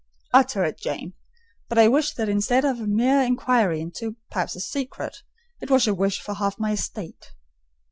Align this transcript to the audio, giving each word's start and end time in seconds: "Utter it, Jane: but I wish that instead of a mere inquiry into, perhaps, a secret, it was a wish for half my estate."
"Utter 0.33 0.63
it, 0.63 0.79
Jane: 0.79 1.13
but 1.69 1.77
I 1.77 1.87
wish 1.87 2.15
that 2.15 2.27
instead 2.27 2.65
of 2.65 2.79
a 2.79 2.87
mere 2.87 3.21
inquiry 3.21 3.79
into, 3.81 4.15
perhaps, 4.31 4.55
a 4.55 4.59
secret, 4.59 5.17
it 5.59 5.69
was 5.69 5.85
a 5.85 5.93
wish 5.93 6.19
for 6.19 6.33
half 6.33 6.57
my 6.57 6.71
estate." 6.71 7.33